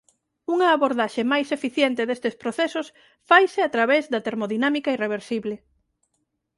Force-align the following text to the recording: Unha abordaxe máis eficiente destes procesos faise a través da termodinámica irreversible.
Unha 0.53 0.67
abordaxe 0.71 1.21
máis 1.33 1.47
eficiente 1.57 2.01
destes 2.09 2.35
procesos 2.43 2.87
faise 3.29 3.59
a 3.63 3.71
través 3.75 4.03
da 4.13 4.23
termodinámica 4.27 4.89
irreversible. 4.97 5.55